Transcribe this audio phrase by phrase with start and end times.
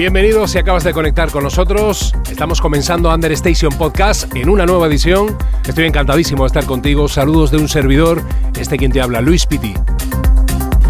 [0.00, 2.14] Bienvenidos si acabas de conectar con nosotros.
[2.30, 5.36] Estamos comenzando Under Station Podcast en una nueva edición.
[5.68, 7.06] Estoy encantadísimo de estar contigo.
[7.06, 8.22] Saludos de un servidor,
[8.58, 9.74] este quien te habla, Luis Piti.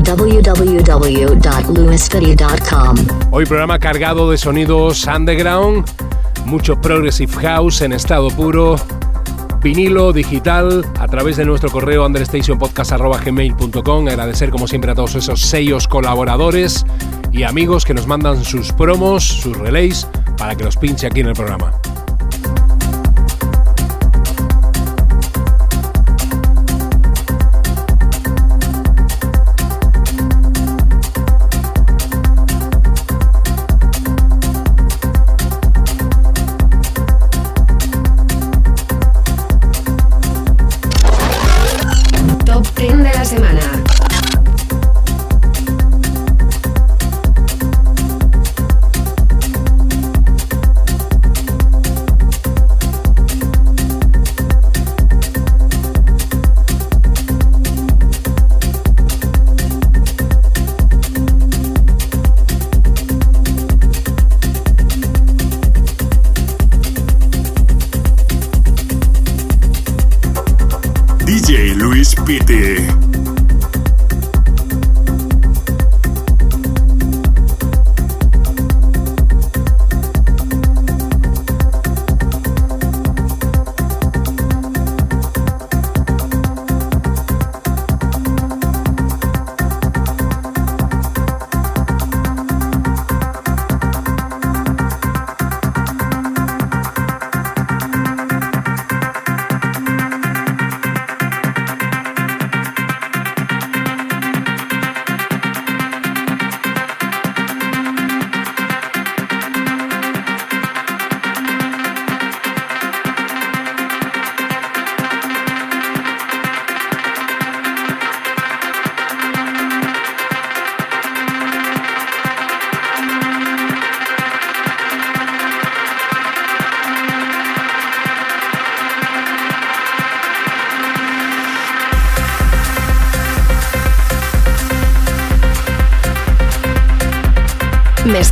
[0.05, 2.97] www.lewisfitty.com.
[3.33, 5.91] Hoy programa cargado de sonidos underground,
[6.45, 8.77] mucho progressive house en estado puro,
[9.63, 14.09] vinilo digital a través de nuestro correo understationpodcast.gmail.com.
[14.09, 16.85] Agradecer como siempre a todos esos sellos colaboradores
[17.33, 21.29] y amigos que nos mandan sus promos, sus relays para que los pinche aquí en
[21.29, 21.73] el programa.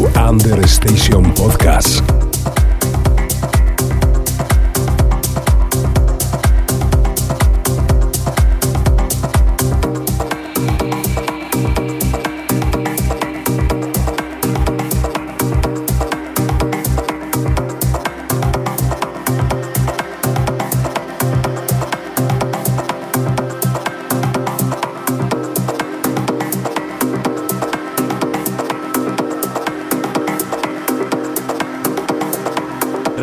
[0.00, 2.19] Understation Under Station Podcast.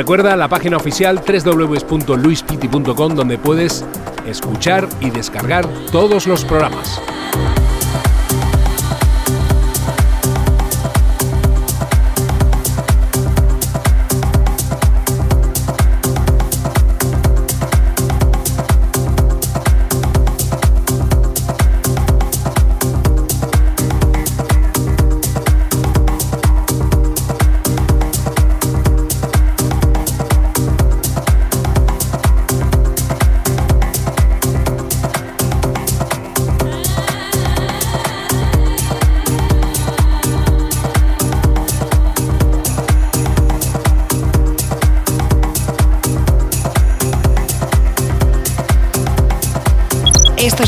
[0.08, 3.84] Recuerda la página oficial www.luispiti.com donde puedes
[4.26, 7.02] escuchar y descargar todos los programas.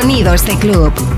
[0.00, 1.17] Sonidos de Club.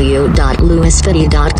[0.00, 1.59] www.lewisfitty.com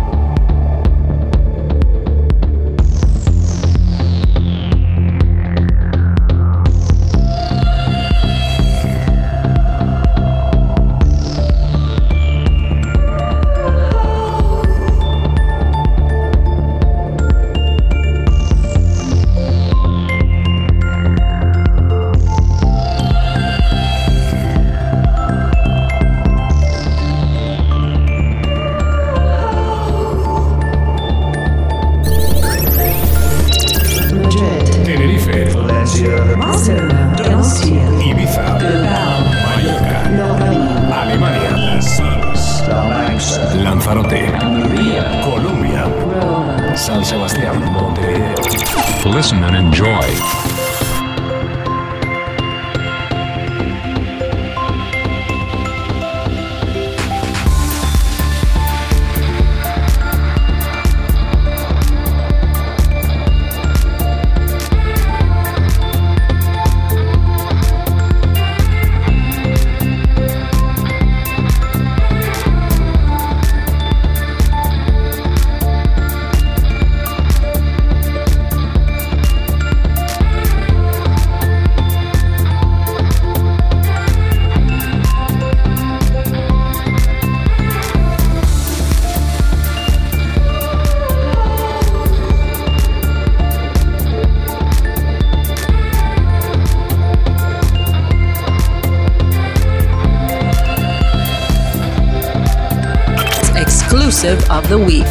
[104.71, 105.10] the week.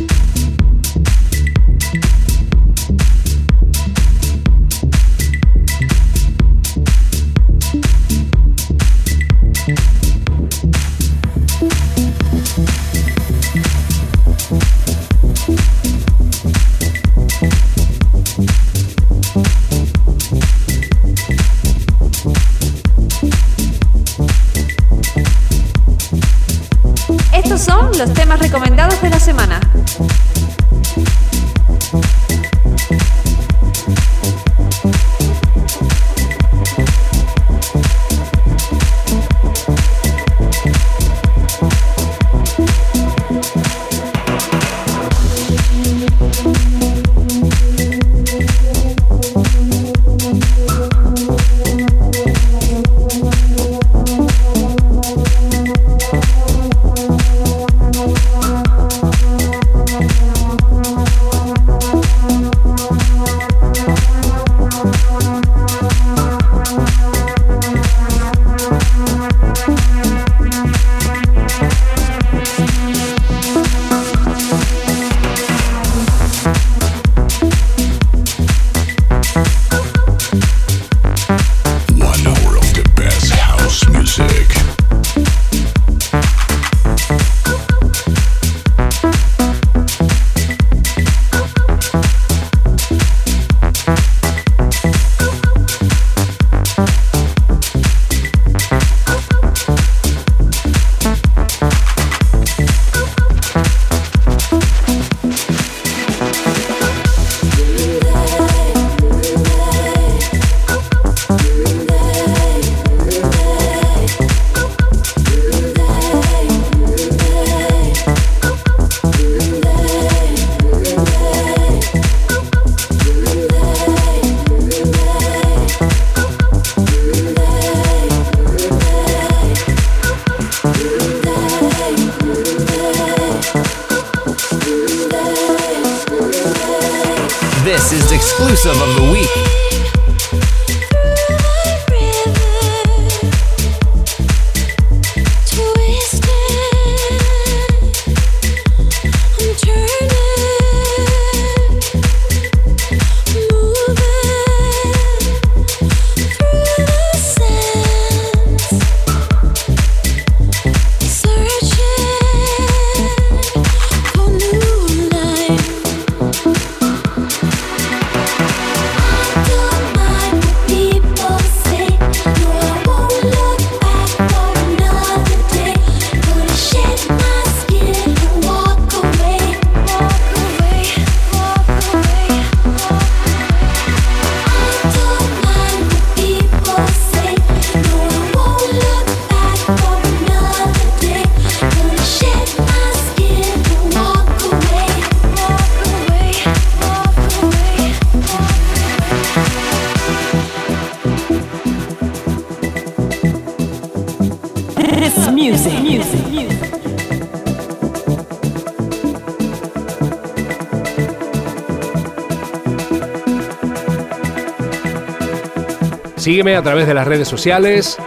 [216.21, 217.97] Sígueme a través de las redes sociales,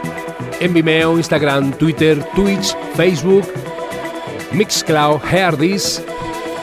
[0.61, 3.43] en Vimeo, Instagram, Twitter, Twitch, Facebook,
[4.53, 6.01] Mixcloud, Herdis,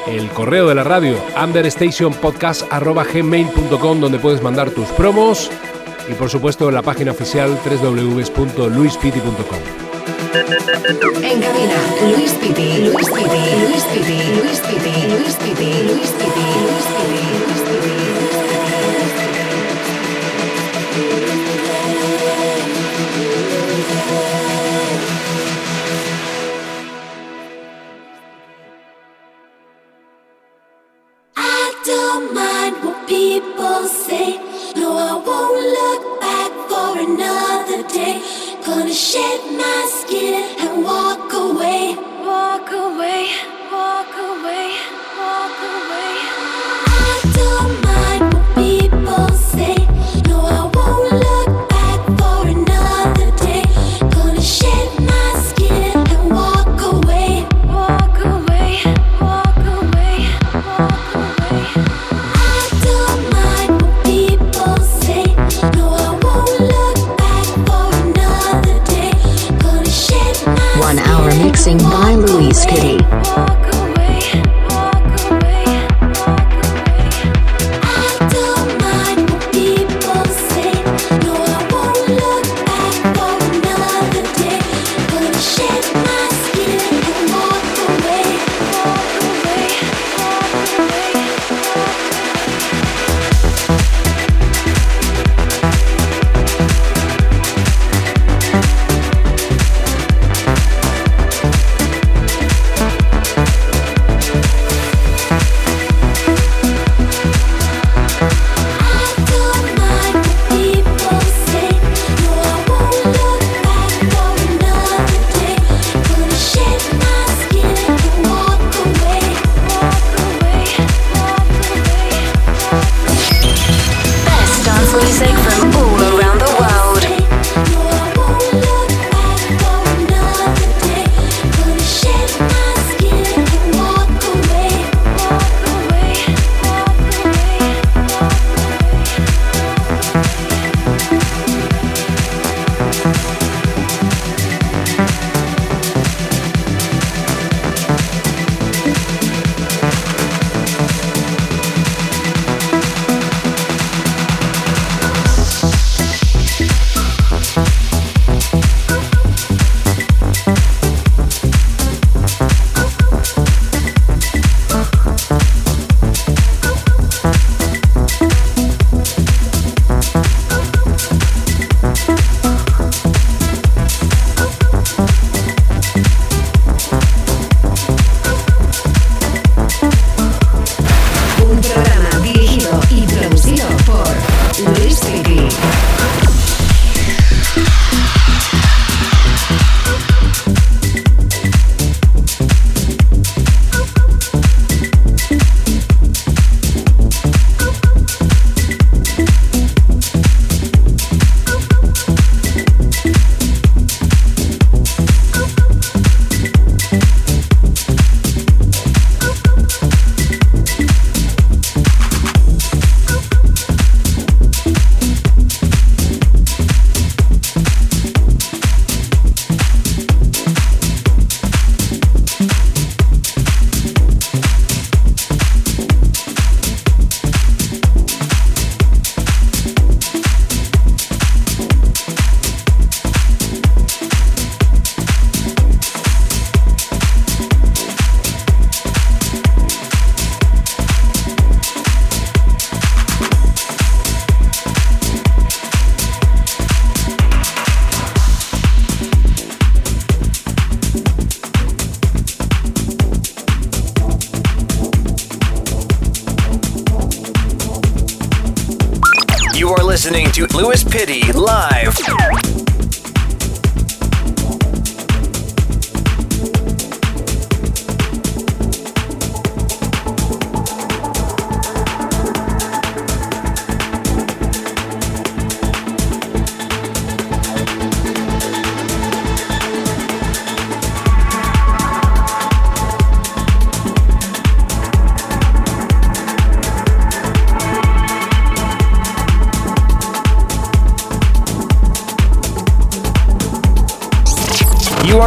[0.07, 5.51] el correo de la radio, understationpodcast.gmail.com, donde puedes mandar tus promos
[6.09, 9.59] y por supuesto la página oficial www.luispiti.com.
[10.33, 10.45] En
[11.41, 11.75] cabina,
[12.15, 13.27] Luis Piti, Luis Piti,
[13.67, 16.80] Luis Piti, Luis Piti, Luis Piti, Luis Piti.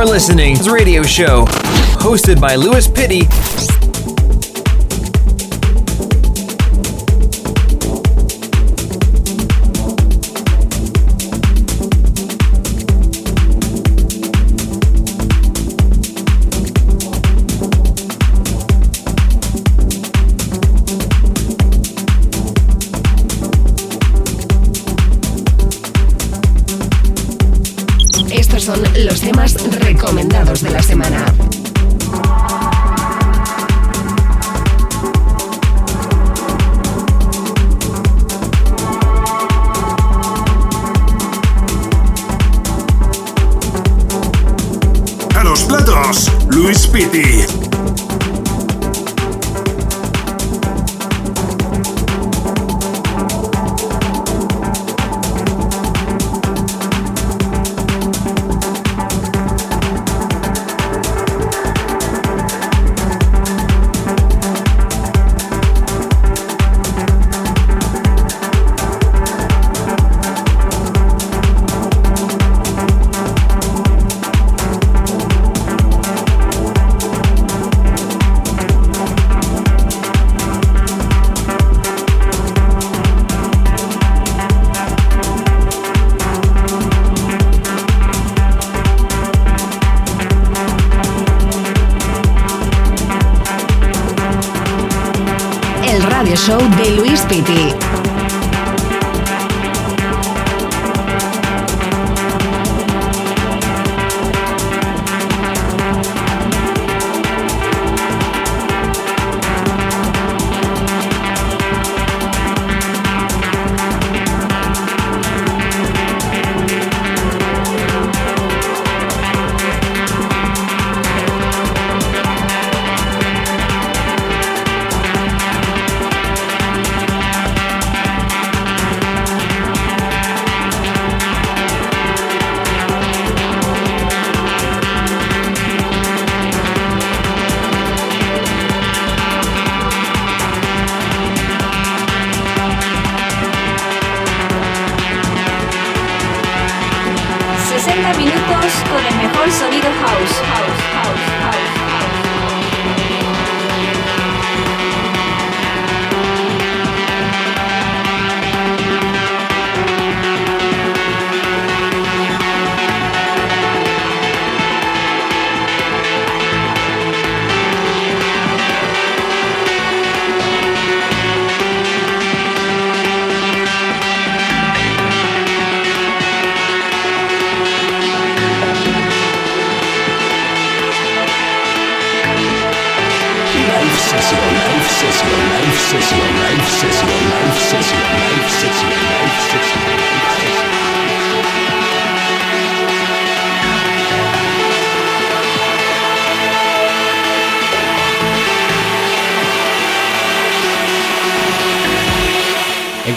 [0.06, 1.44] Listening to the radio show
[1.98, 3.93] hosted by Louis Pitty.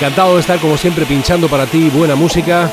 [0.07, 2.71] Encantado de estar como siempre pinchando para ti buena música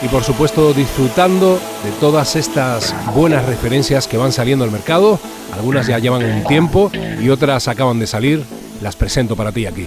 [0.00, 5.20] y por supuesto disfrutando de todas estas buenas referencias que van saliendo al mercado.
[5.52, 8.42] Algunas ya llevan un tiempo y otras acaban de salir.
[8.80, 9.86] Las presento para ti aquí.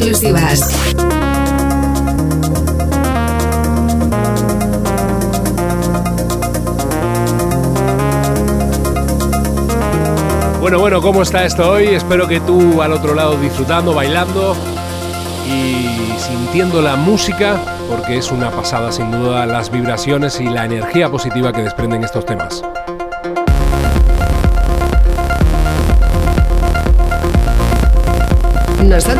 [0.00, 0.60] Exclusivas.
[10.60, 11.88] Bueno, bueno, ¿cómo está esto hoy?
[11.88, 14.56] Espero que tú al otro lado disfrutando, bailando
[15.46, 15.86] y
[16.18, 21.52] sintiendo la música, porque es una pasada sin duda las vibraciones y la energía positiva
[21.52, 22.62] que desprenden estos temas.
[28.90, 29.19] Nosotros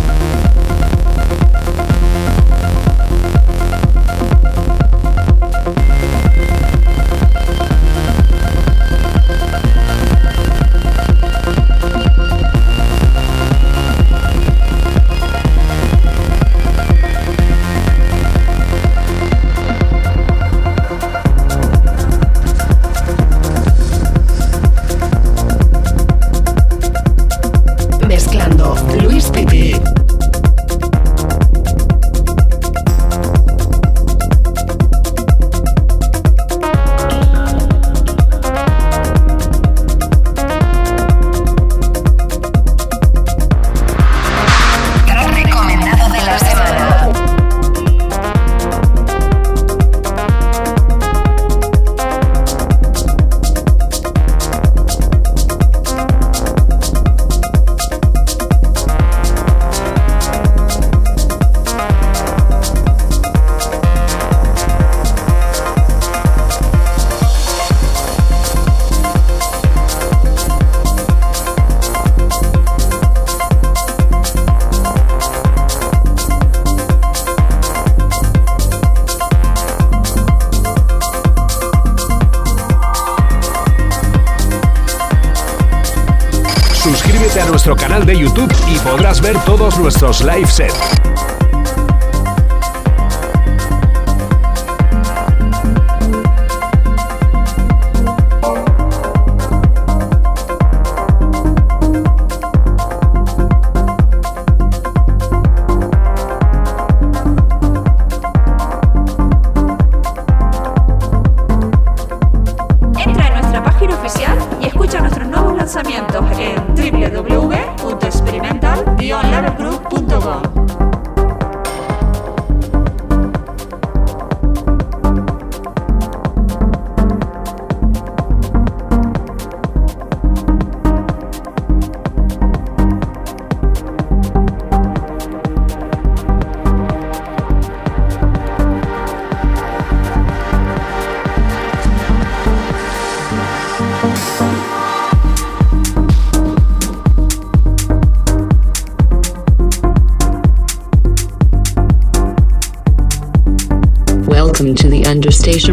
[89.77, 91.00] Nuestros live sets.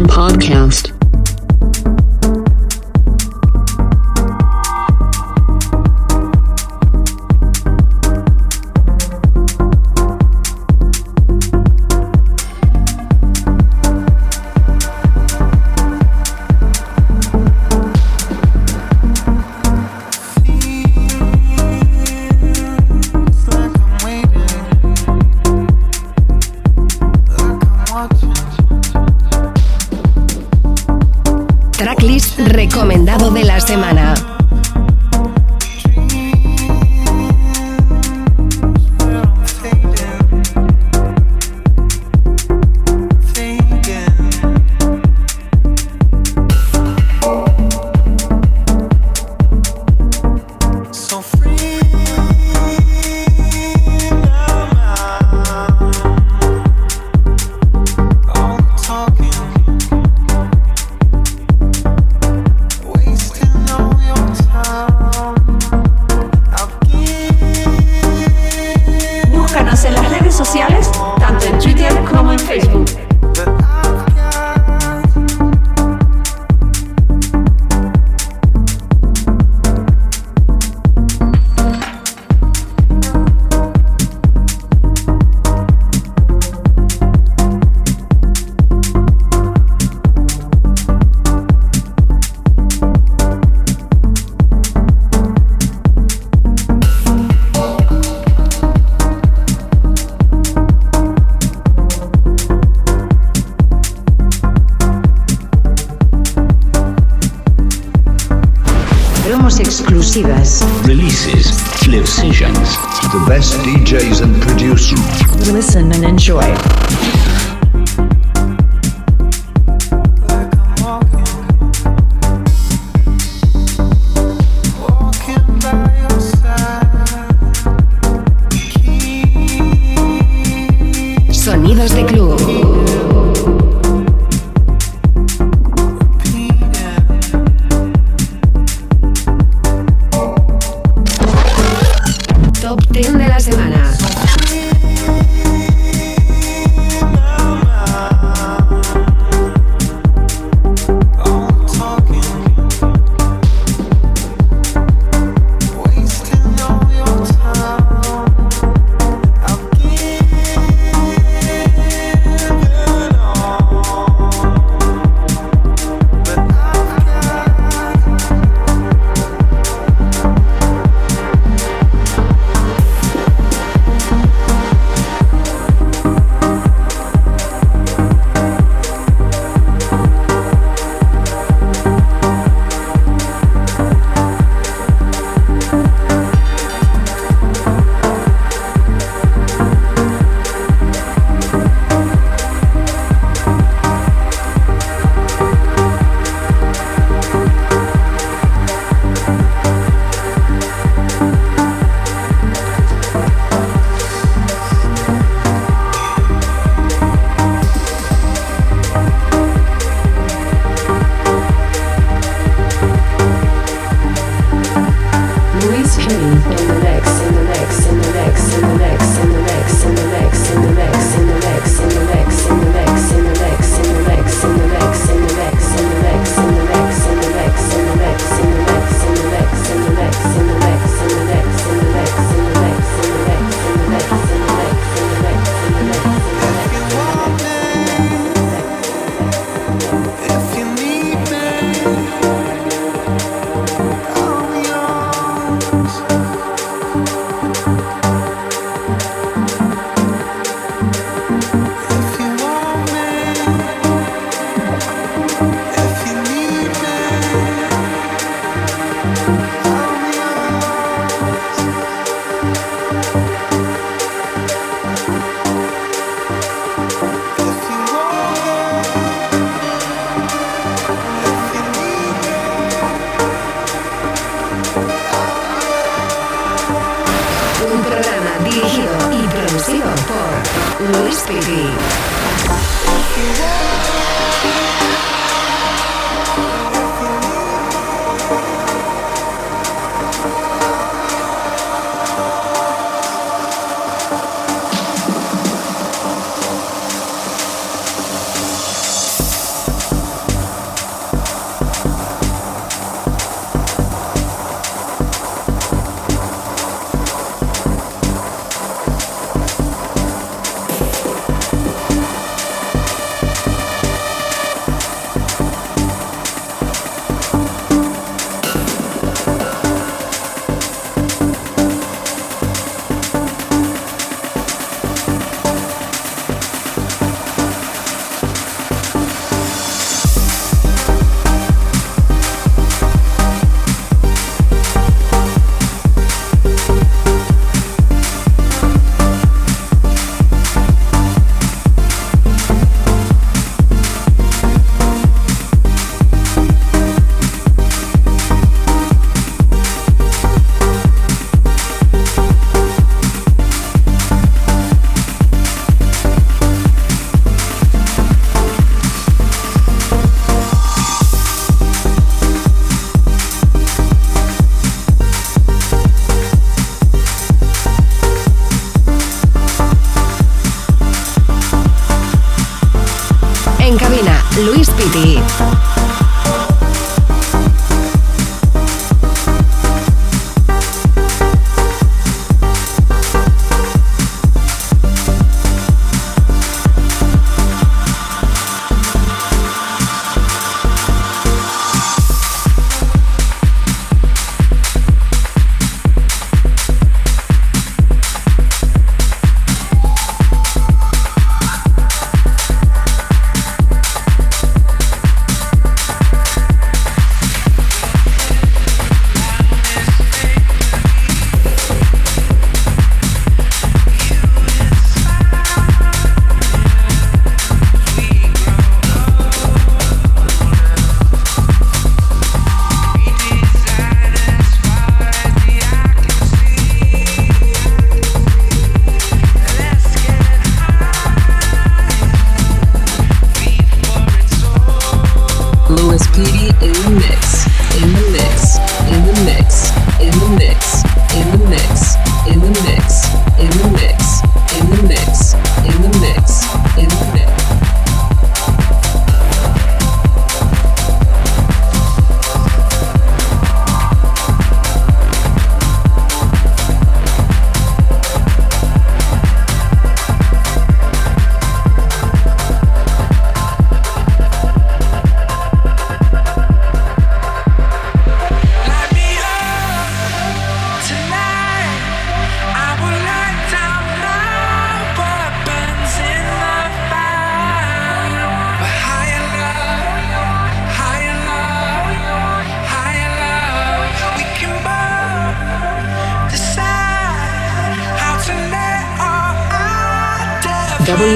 [0.07, 0.68] Podcast.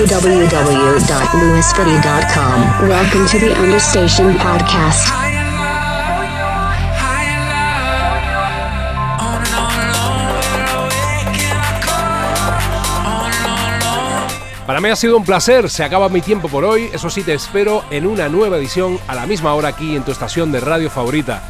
[0.08, 2.90] www.lewisfitty.com.
[2.90, 5.08] Welcome to the Understation Podcast.
[14.66, 17.34] Para mí ha sido un placer, se acaba mi tiempo por hoy, eso sí te
[17.34, 20.90] espero en una nueva edición a la misma hora aquí en tu estación de radio
[20.90, 21.42] favorita.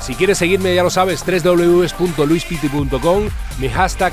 [0.00, 4.12] Si quieres seguirme ya lo sabes, www.luispiti.com, mi hashtag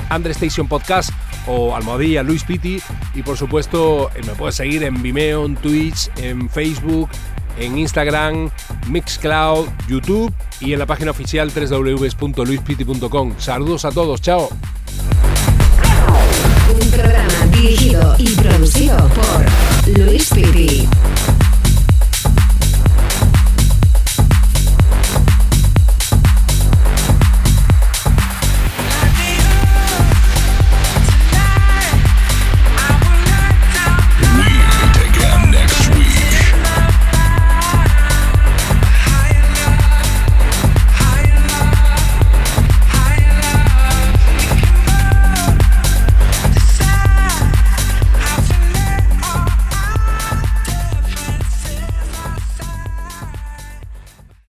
[0.68, 1.10] Podcast
[1.46, 2.80] o almohadilla Luis Pitti
[3.14, 7.08] y por supuesto eh, me puedes seguir en Vimeo, en Twitch, en Facebook,
[7.58, 8.50] en Instagram,
[8.88, 13.34] Mixcloud, YouTube y en la página oficial www.luispiti.com.
[13.38, 14.48] Saludos a todos, chao.
[16.72, 20.88] Un programa dirigido y producido por Luis Pitti.